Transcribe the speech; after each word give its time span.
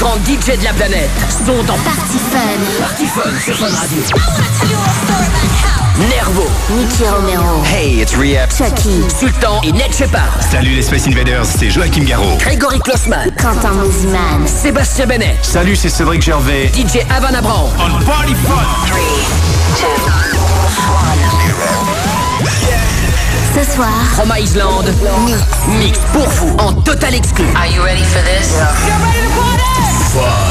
grands 0.00 0.16
DJ 0.24 0.58
de 0.58 0.64
la 0.64 0.72
planète 0.72 1.10
sont 1.46 1.62
dans 1.64 1.76
Party 1.78 2.18
Fun. 2.32 2.80
Party 2.80 3.06
Fun 3.06 3.30
sur 3.44 3.54
Fun 3.54 3.66
Radio. 3.66 4.02
Nervo, 6.08 6.46
Nicky 6.70 7.04
Romero. 7.04 7.62
Hey, 7.64 8.00
it's 8.00 8.16
Rehab. 8.16 8.48
Chucky. 8.50 9.04
Sultan 9.14 9.60
et 9.62 9.72
Ned 9.72 9.92
Shepard. 9.92 10.32
Salut 10.50 10.70
les 10.70 10.82
Space 10.82 11.06
Invaders, 11.06 11.44
c'est 11.44 11.70
Joachim 11.70 12.04
Garraud. 12.04 12.38
Grégory 12.38 12.80
Klossman. 12.80 13.30
Quentin 13.38 13.72
Moziman. 13.72 14.46
Sébastien 14.46 15.06
Benet. 15.06 15.36
Salut, 15.42 15.76
c'est 15.76 15.90
Cédric 15.90 16.22
Gervais. 16.22 16.72
DJ 16.74 17.04
Havana 17.14 17.42
Brown. 17.42 17.70
On 17.78 18.02
Party 18.04 18.34
Fun. 18.46 18.64
Ce 23.54 23.74
soir, 23.74 23.90
Roma 24.16 24.40
Island. 24.40 24.86
Mix. 25.26 25.38
Mix 25.78 25.98
pour 26.14 26.26
vous 26.26 26.56
en 26.58 26.72
total 26.72 27.14
exclu. 27.14 27.44
Are 27.54 27.66
you 27.66 27.82
ready 27.82 28.04
for 28.04 28.22
this? 28.22 29.89
Five. 30.10 30.49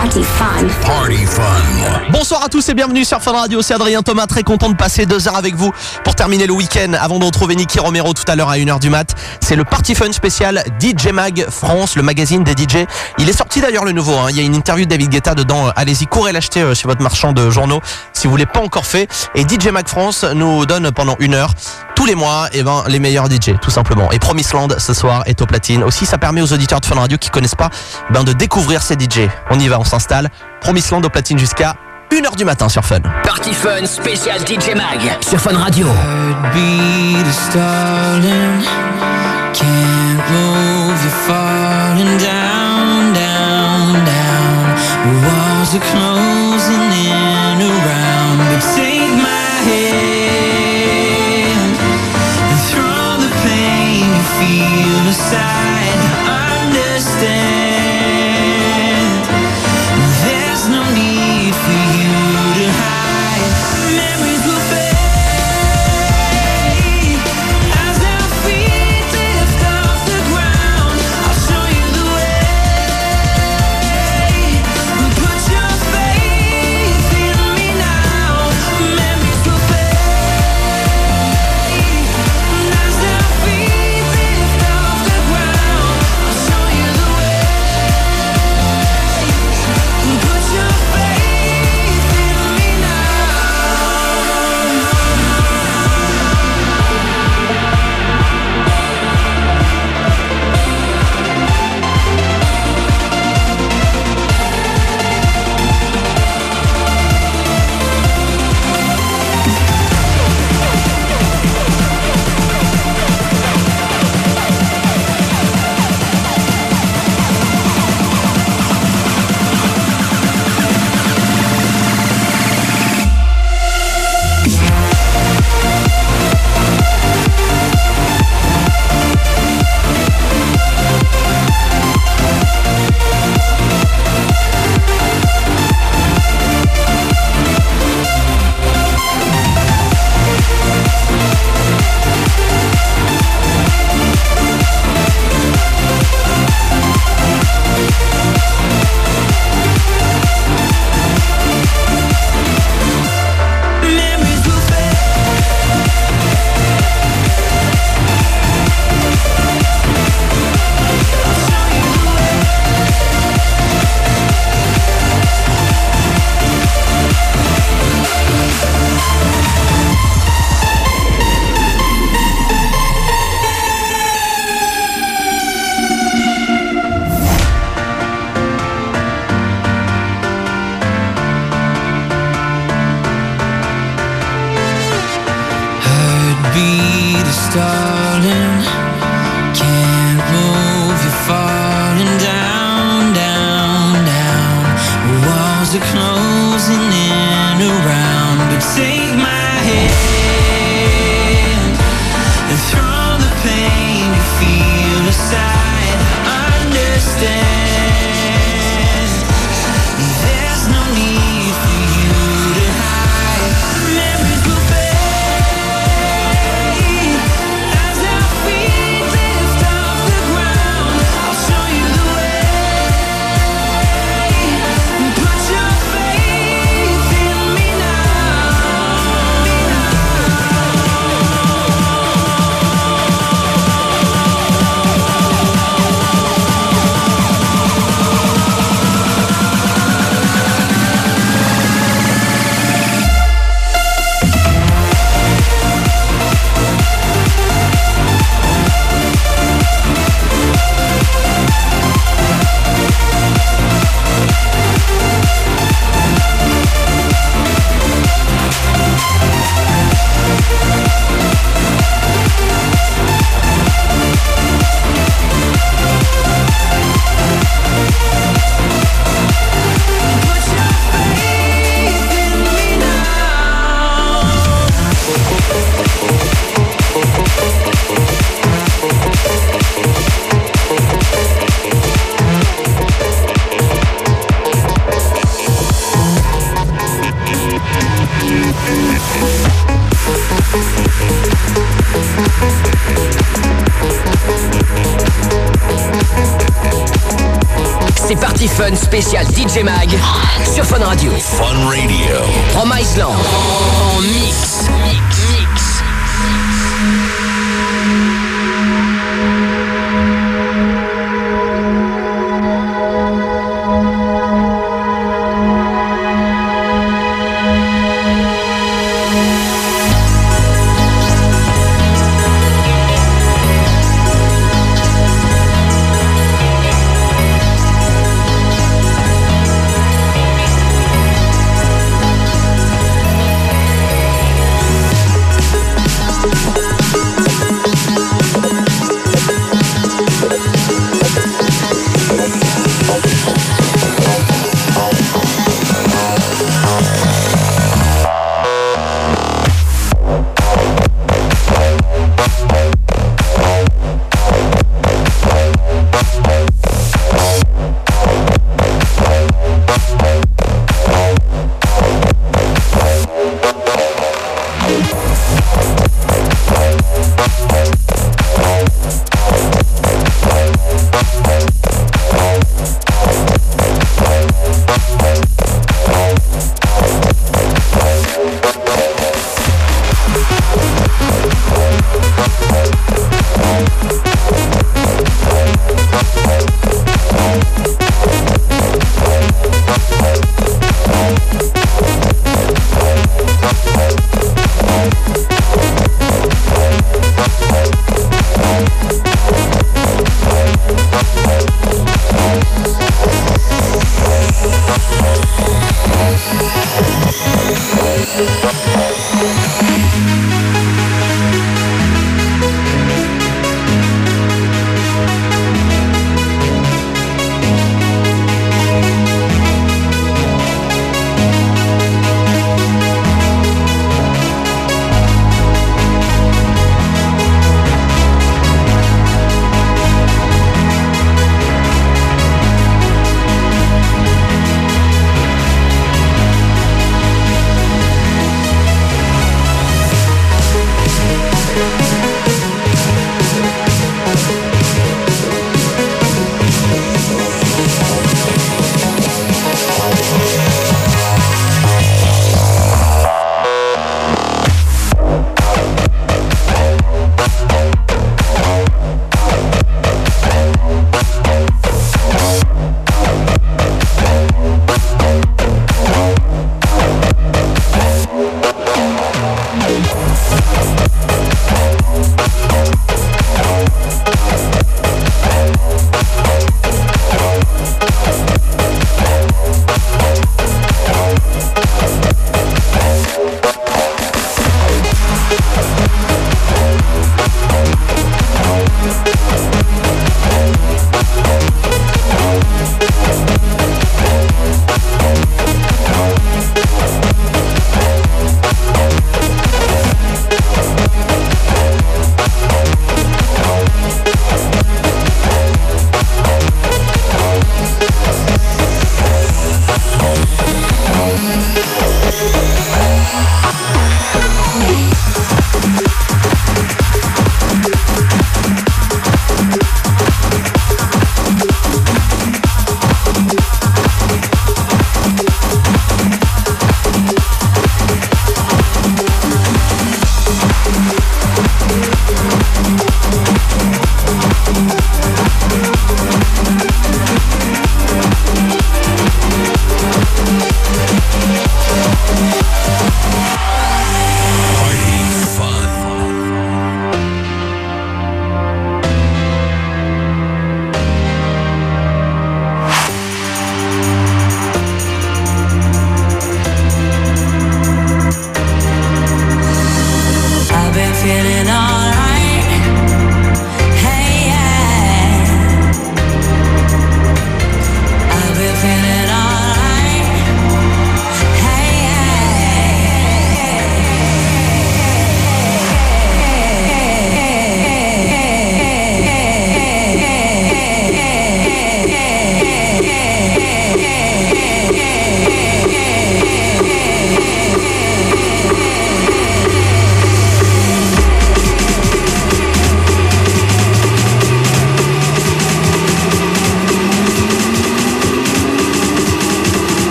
Party 0.00 0.22
Fun. 0.22 0.66
Party 0.86 1.26
Fun. 1.26 2.08
Bonsoir 2.10 2.42
à 2.42 2.48
tous 2.48 2.66
et 2.70 2.74
bienvenue 2.74 3.04
sur 3.04 3.20
Fun 3.20 3.32
Radio, 3.32 3.60
c'est 3.60 3.74
Adrien 3.74 4.00
Thomas, 4.00 4.26
très 4.26 4.42
content 4.42 4.70
de 4.70 4.74
passer 4.74 5.04
deux 5.04 5.28
heures 5.28 5.36
avec 5.36 5.54
vous 5.54 5.72
pour 6.04 6.14
terminer 6.14 6.46
le 6.46 6.54
week-end 6.54 6.94
avant 6.98 7.18
de 7.18 7.26
retrouver 7.26 7.54
Nicky 7.54 7.78
Romero 7.80 8.14
tout 8.14 8.24
à 8.26 8.34
l'heure 8.34 8.48
à 8.48 8.56
1h 8.56 8.80
du 8.80 8.88
mat. 8.88 9.14
C'est 9.42 9.56
le 9.56 9.64
Party 9.64 9.94
Fun 9.94 10.10
spécial 10.12 10.64
DJ 10.80 11.08
Mag 11.12 11.44
France, 11.50 11.96
le 11.96 12.02
magazine 12.02 12.42
des 12.44 12.52
DJ. 12.52 12.86
Il 13.18 13.28
est 13.28 13.36
sorti 13.36 13.60
d'ailleurs 13.60 13.84
le 13.84 13.92
nouveau, 13.92 14.14
hein. 14.14 14.28
il 14.30 14.36
y 14.36 14.40
a 14.40 14.42
une 14.42 14.54
interview 14.54 14.86
de 14.86 14.90
David 14.90 15.10
Guetta 15.10 15.34
dedans, 15.34 15.70
allez-y, 15.76 16.06
courez 16.06 16.32
l'acheter 16.32 16.62
euh, 16.62 16.74
chez 16.74 16.88
votre 16.88 17.02
marchand 17.02 17.34
de 17.34 17.50
journaux 17.50 17.82
si 18.14 18.26
vous 18.26 18.34
ne 18.34 18.38
l'avez 18.38 18.50
pas 18.50 18.60
encore 18.60 18.86
fait. 18.86 19.06
Et 19.34 19.42
DJ 19.42 19.68
Mag 19.70 19.86
France 19.86 20.24
nous 20.24 20.64
donne 20.64 20.92
pendant 20.92 21.16
une 21.18 21.34
heure 21.34 21.52
tous 22.00 22.06
les 22.06 22.14
mois 22.14 22.48
eh 22.54 22.62
ben, 22.62 22.82
les 22.88 22.98
meilleurs 22.98 23.26
DJ 23.30 23.58
tout 23.60 23.70
simplement. 23.70 24.10
Et 24.10 24.18
Promised 24.18 24.54
Land 24.54 24.68
ce 24.78 24.94
soir 24.94 25.22
est 25.26 25.42
au 25.42 25.46
platine. 25.46 25.84
Aussi 25.84 26.06
ça 26.06 26.16
permet 26.16 26.40
aux 26.40 26.50
auditeurs 26.50 26.80
de 26.80 26.86
Fun 26.86 26.94
Radio 26.94 27.18
qui 27.18 27.28
connaissent 27.28 27.54
pas 27.54 27.68
ben, 28.08 28.24
de 28.24 28.32
découvrir 28.32 28.80
ces 28.80 28.94
DJ. 28.94 29.28
On 29.50 29.60
y 29.60 29.68
va, 29.68 29.78
on 29.78 29.84
s'installe. 29.90 30.30
Promised 30.60 30.90
Land 30.92 31.02
au 31.02 31.10
platine 31.10 31.38
jusqu'à 31.38 31.74
1h 32.10 32.36
du 32.36 32.44
matin 32.44 32.68
sur 32.68 32.84
Fun. 32.84 33.00
Party 33.24 33.52
Fun 33.52 33.84
spécial 33.84 34.40
DJ 34.40 34.74
Mag 34.74 35.16
sur 35.20 35.38
Fun 35.38 35.56
Radio. 35.56 35.86
Heartbeat 35.86 37.26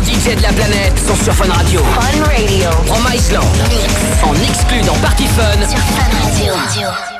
de 0.00 0.42
la 0.42 0.52
planète 0.52 0.98
sont 0.98 1.14
sur 1.24 1.34
Fun 1.34 1.52
Radio. 1.52 1.80
Fun 1.80 2.24
Radio. 2.24 2.70
From 2.86 3.06
Iceland. 3.12 3.42
En 4.22 4.34
exclu 4.34 4.80
dans 4.80 4.94
Party 4.94 5.26
Fun. 5.26 5.68
Sur 5.68 5.78
Fun 5.78 6.54
Radio. 6.56 7.19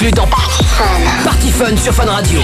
Exclu 0.00 0.10
dans 0.12 0.26
Party 0.26 0.64
Fun. 0.64 1.24
Party 1.24 1.50
Fun 1.50 1.76
sur 1.76 1.92
Fun 1.92 2.06
Radio. 2.06 2.40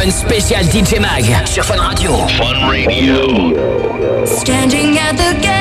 Fun 0.00 0.10
spécial 0.10 0.64
DJ 0.64 0.98
Mag 0.98 1.46
sur 1.46 1.62
Fun 1.62 1.76
Radio. 1.76 2.26
Fun 2.28 2.58
Radio. 2.66 4.24
Standing 4.24 4.96
at 4.96 5.14
the 5.14 5.38
gate. 5.42 5.59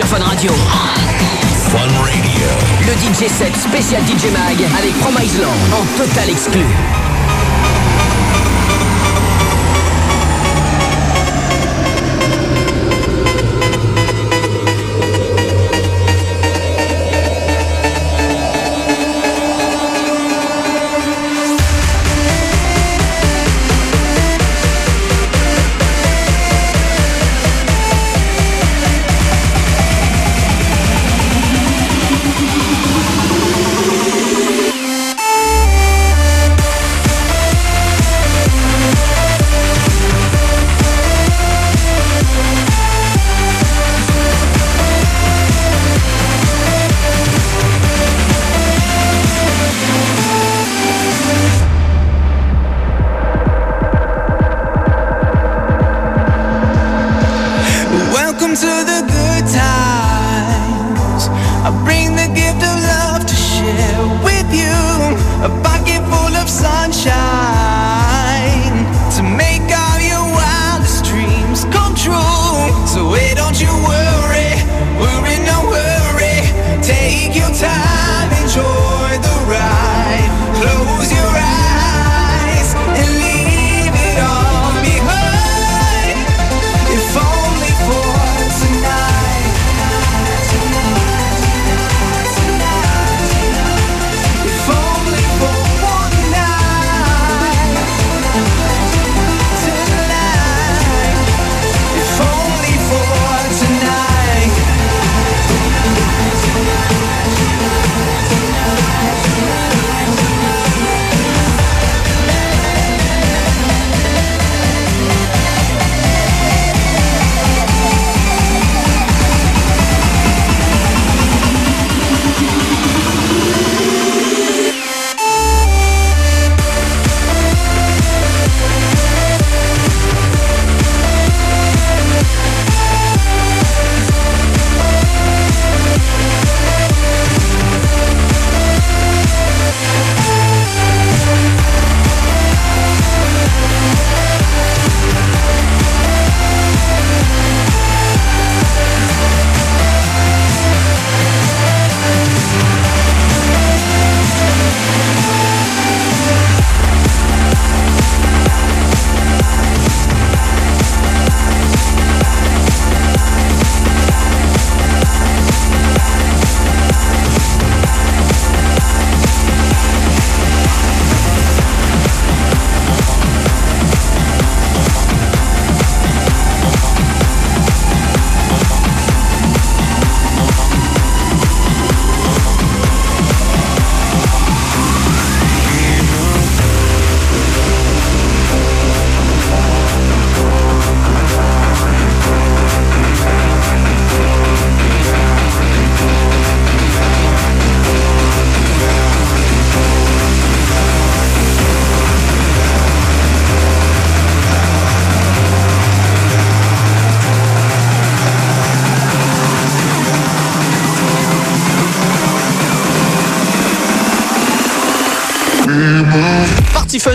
sur 0.00 0.06
Fun 0.08 0.24
Radio. 0.24 0.50
Fun 1.68 1.88
Radio. 2.02 2.46
Le 2.86 2.92
DJ 2.94 3.28
set 3.28 3.54
spécial 3.56 4.02
DJ 4.06 4.30
Mag 4.32 4.56
avec 4.78 4.98
Promise 4.98 5.38
Land 5.38 5.78
en 5.78 5.84
total 5.98 6.30
exclu. 6.30 6.64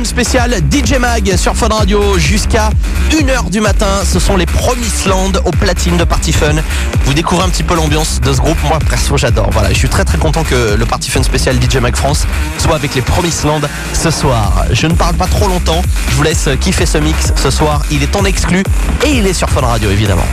Party 0.05 0.13
Fun 0.13 0.23
spécial 0.23 0.55
DJ 0.71 0.99
Mag 0.99 1.35
sur 1.35 1.55
Fun 1.55 1.67
Radio 1.69 2.19
jusqu'à 2.19 2.69
1h 3.09 3.49
du 3.49 3.59
matin. 3.59 3.87
Ce 4.05 4.19
sont 4.19 4.37
les 4.37 4.45
Promised 4.45 5.07
Land 5.07 5.31
au 5.45 5.51
platine 5.51 5.97
de 5.97 6.03
Party 6.03 6.31
Fun. 6.31 6.55
Vous 7.05 7.13
découvrez 7.13 7.45
un 7.45 7.49
petit 7.49 7.63
peu 7.63 7.75
l'ambiance 7.75 8.21
de 8.21 8.31
ce 8.31 8.39
groupe. 8.39 8.57
Moi, 8.67 8.77
perso, 8.87 9.17
j'adore. 9.17 9.49
Voilà, 9.51 9.69
je 9.69 9.77
suis 9.77 9.89
très 9.89 10.03
très 10.03 10.17
content 10.17 10.43
que 10.43 10.75
le 10.75 10.85
Party 10.85 11.09
Fun 11.09 11.23
spécial 11.23 11.55
DJ 11.59 11.77
Mag 11.77 11.95
France 11.95 12.27
soit 12.59 12.75
avec 12.75 12.93
les 12.93 13.01
Promised 13.01 13.45
Land 13.45 13.61
ce 13.93 14.11
soir. 14.11 14.65
Je 14.71 14.85
ne 14.85 14.93
parle 14.93 15.15
pas 15.15 15.27
trop 15.27 15.47
longtemps. 15.47 15.81
Je 16.09 16.15
vous 16.15 16.23
laisse 16.23 16.49
kiffer 16.61 16.85
ce 16.85 16.99
mix 16.99 17.33
ce 17.35 17.49
soir. 17.49 17.81
Il 17.89 18.03
est 18.03 18.15
en 18.15 18.25
exclu 18.25 18.63
et 19.05 19.11
il 19.11 19.25
est 19.25 19.33
sur 19.33 19.49
Fun 19.49 19.61
Radio 19.61 19.89
évidemment. 19.89 20.27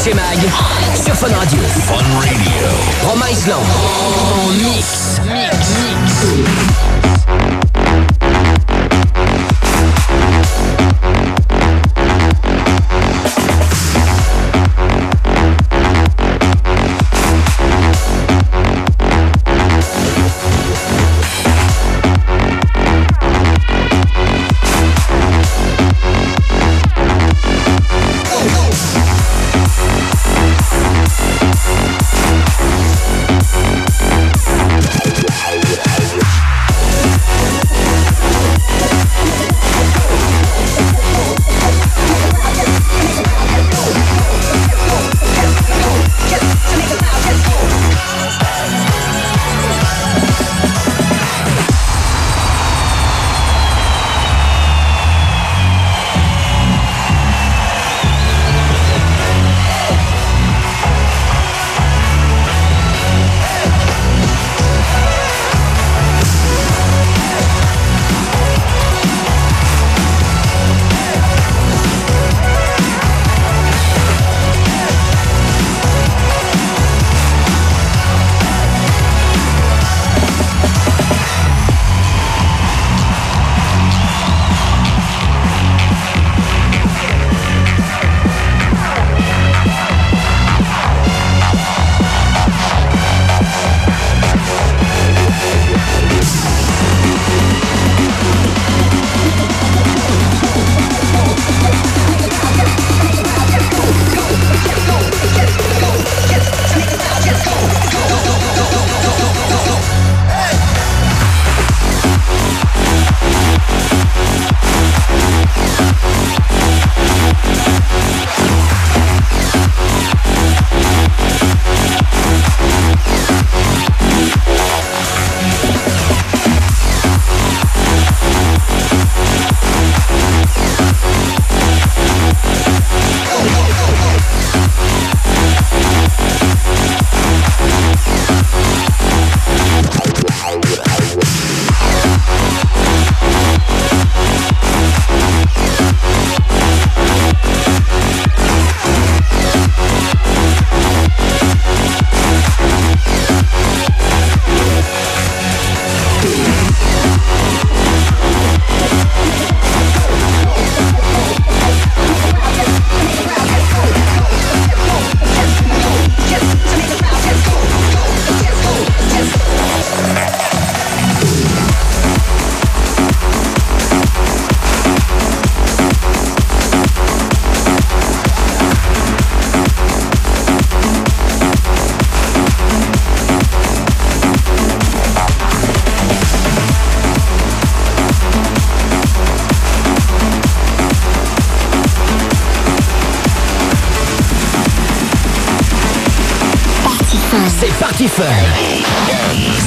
DJ 0.00 0.14
Mag 0.14 0.38
sur 0.96 1.14
Fun 1.14 1.34
Radio. 1.34 1.59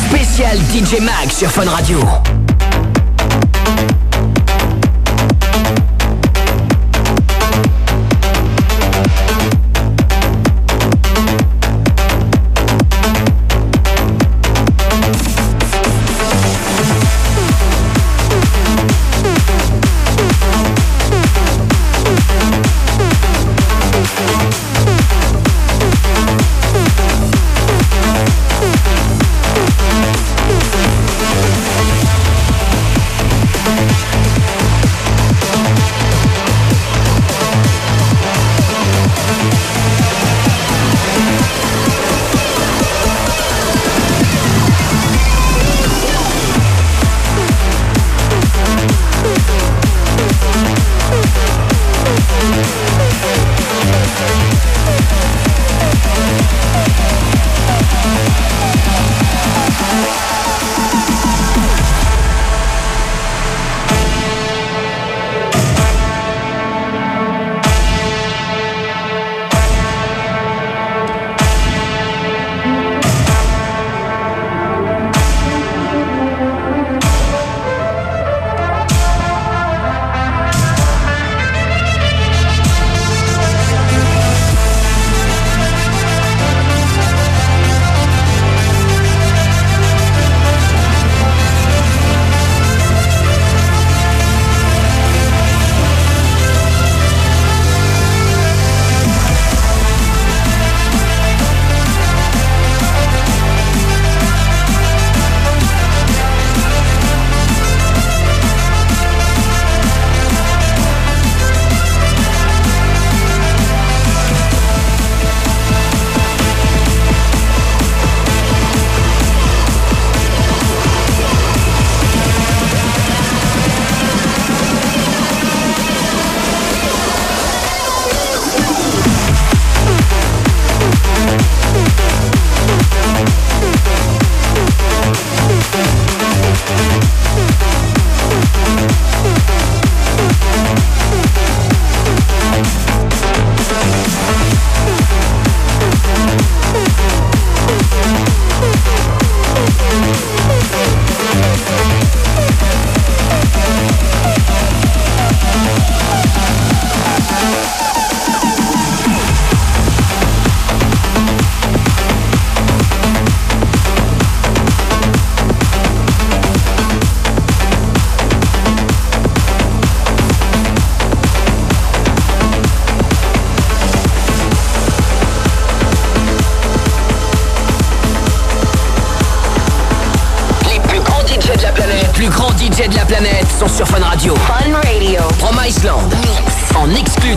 Spécial 0.07 0.57
DJ 0.71 0.99
Mag 0.99 1.29
sur 1.29 1.51
Fun 1.51 1.69
Radio. 1.69 1.99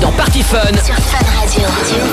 dans 0.06 0.12
Party 0.12 0.42
Fun. 0.42 0.58
Sur 0.84 0.94
Fun 0.94 1.18
Radio. 1.40 1.62
Radio. 1.68 2.06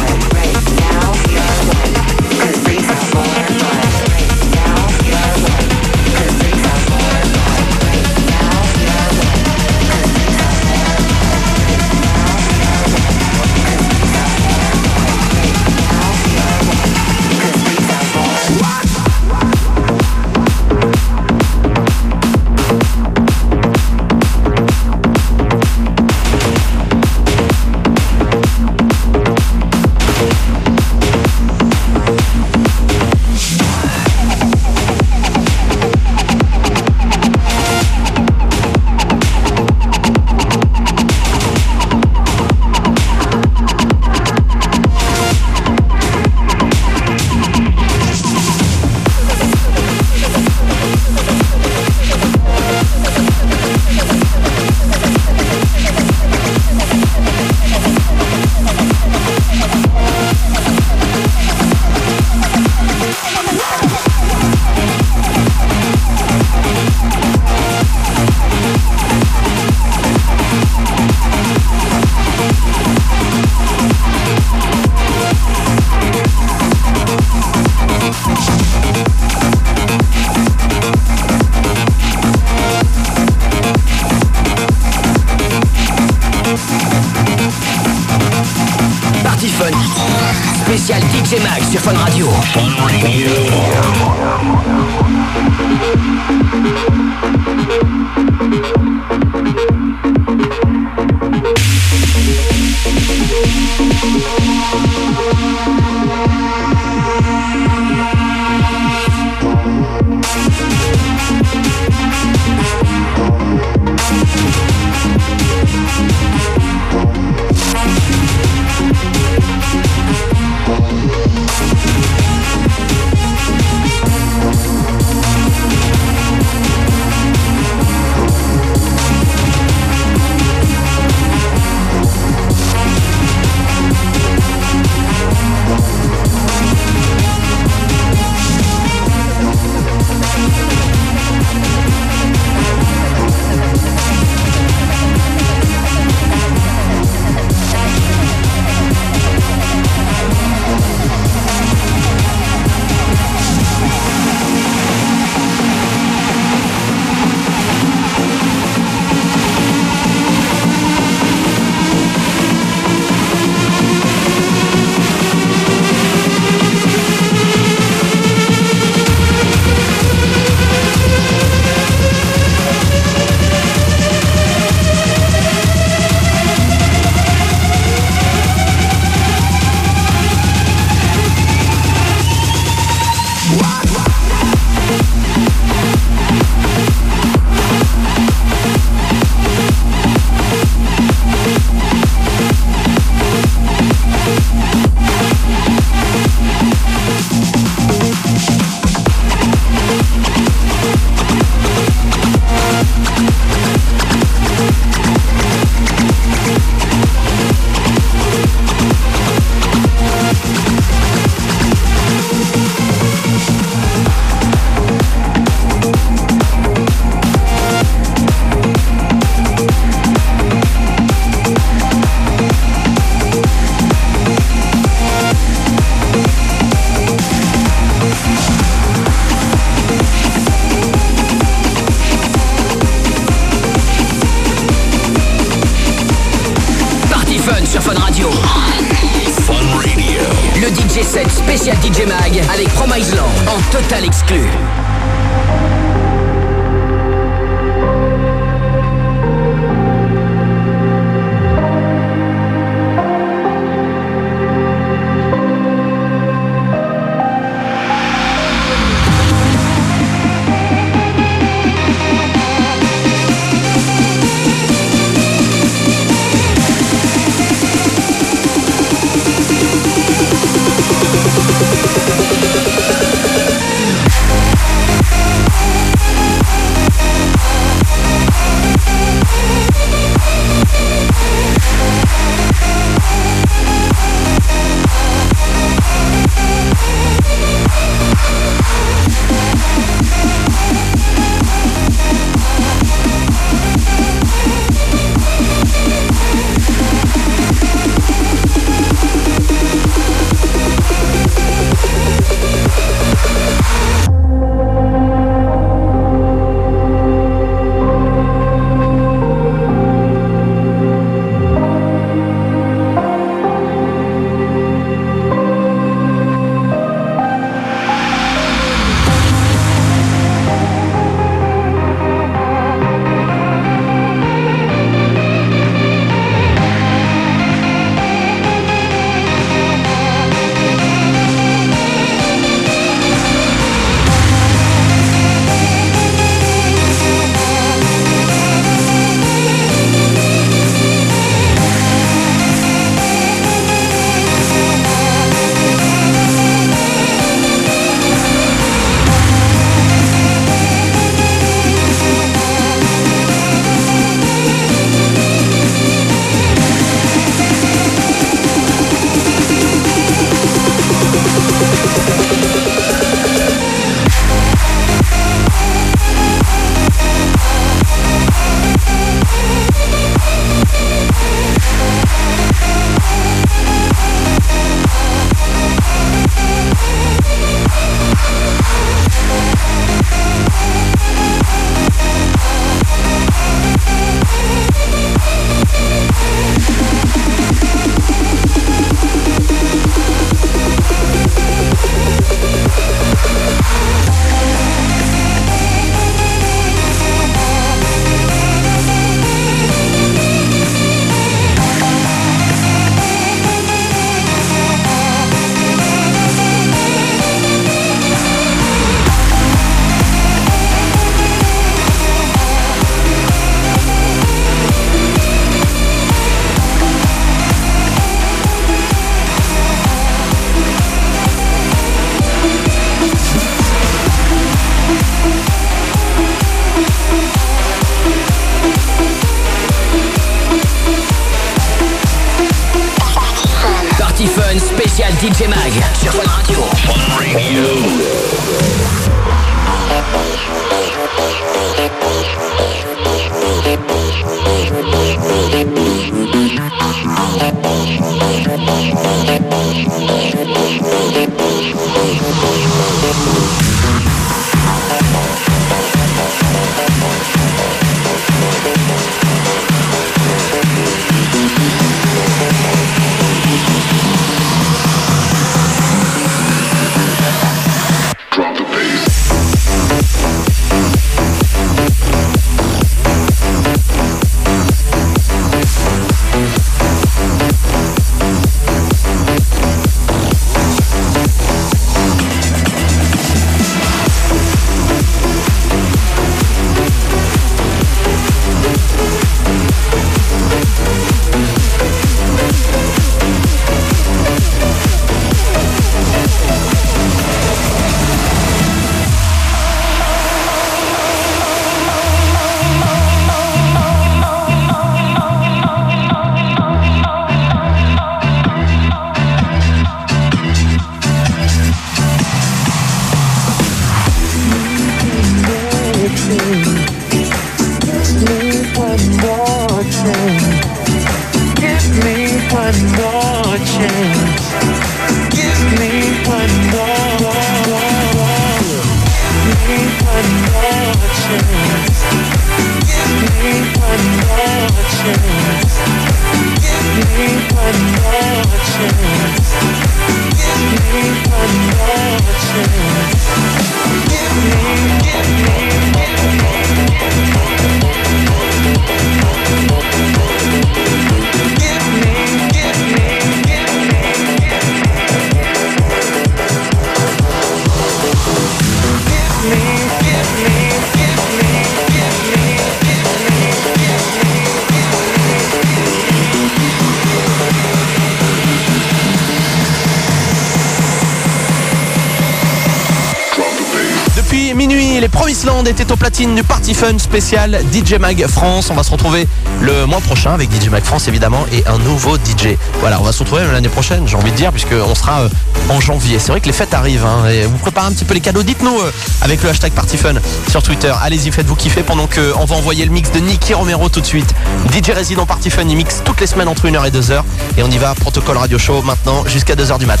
Étaient 575.72 575.90
au 575.90 575.96
platine 575.96 576.34
du 576.34 576.42
Party 576.44 576.74
Fun 576.74 576.98
spécial 576.98 577.58
DJ 577.72 577.94
Mag 577.94 578.26
France. 578.26 578.68
On 578.70 578.74
va 578.74 578.82
se 578.82 578.90
retrouver 578.90 579.26
le 579.62 579.86
mois 579.86 580.00
prochain 580.00 580.34
avec 580.34 580.50
DJ 580.52 580.68
Mag 580.68 580.84
France 580.84 581.08
évidemment 581.08 581.46
et 581.50 581.64
un 581.66 581.78
nouveau 581.78 582.16
DJ. 582.18 582.58
Voilà, 582.80 583.00
on 583.00 583.04
va 583.04 583.12
se 583.12 583.20
retrouver 583.20 583.44
l'année 583.50 583.70
prochaine, 583.70 584.06
j'ai 584.06 584.16
envie 584.16 584.32
de 584.32 584.36
dire, 584.36 584.52
puisque 584.52 584.74
on 584.74 584.94
sera 584.94 585.22
euh, 585.22 585.28
en 585.70 585.80
janvier. 585.80 586.18
C'est 586.18 586.30
vrai 586.30 586.42
que 586.42 586.46
les 586.46 586.52
fêtes 586.52 586.74
arrivent. 586.74 587.06
hein, 587.06 587.26
et 587.30 587.46
vous 587.46 587.56
préparez 587.56 587.86
un 587.86 587.92
petit 587.92 588.04
peu 588.04 588.12
les 588.12 588.20
cadeaux. 588.20 588.42
Dites-nous 588.42 588.78
euh, 588.80 588.92
avec 589.22 589.42
le 589.42 589.48
hashtag 589.48 589.72
Party 589.72 589.96
Fun 589.96 590.14
sur 590.50 590.62
Twitter. 590.62 590.92
Allez-y, 591.02 591.32
faites-vous 591.32 591.56
kiffer 591.56 591.82
pendant 591.82 592.06
que 592.06 592.34
on 592.38 592.44
va 592.44 592.54
envoyer 592.56 592.84
le 592.84 592.90
mix 592.90 593.10
de 593.10 593.20
Nicky 593.20 593.54
Romero 593.54 593.88
tout 593.88 594.02
de 594.02 594.06
suite. 594.06 594.34
DJ 594.74 594.90
résident 594.90 595.24
Party 595.24 595.48
Fun, 595.48 595.64
il 595.66 595.76
mixe 595.76 596.02
toutes 596.04 596.20
les 596.20 596.26
semaines 596.26 596.48
entre 596.48 596.68
1h 596.68 596.86
et 596.86 596.90
2h. 596.90 597.22
Et 597.56 597.62
on 597.62 597.70
y 597.70 597.78
va, 597.78 597.94
protocole 597.94 598.36
radio 598.36 598.58
show 598.58 598.82
maintenant 598.82 599.24
jusqu'à 599.26 599.54
2h 599.54 599.78
du 599.78 599.86
mat. 599.86 600.00